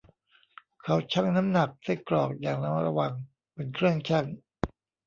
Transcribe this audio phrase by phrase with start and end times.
[0.83, 3.13] เขาชั่งน้ำหนักไส้กรอกอย่างระมัดระวัง
[3.55, 4.25] บนเครื่องชั่ง